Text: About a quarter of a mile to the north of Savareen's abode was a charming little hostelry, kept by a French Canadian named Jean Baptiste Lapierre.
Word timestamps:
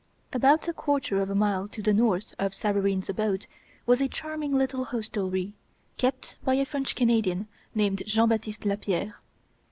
About 0.33 0.67
a 0.67 0.73
quarter 0.73 1.21
of 1.21 1.29
a 1.29 1.35
mile 1.35 1.67
to 1.67 1.79
the 1.79 1.93
north 1.93 2.33
of 2.39 2.55
Savareen's 2.55 3.07
abode 3.07 3.45
was 3.85 4.01
a 4.01 4.07
charming 4.07 4.51
little 4.55 4.85
hostelry, 4.85 5.53
kept 5.97 6.37
by 6.43 6.55
a 6.55 6.65
French 6.65 6.95
Canadian 6.95 7.47
named 7.75 8.01
Jean 8.07 8.27
Baptiste 8.29 8.65
Lapierre. 8.65 9.21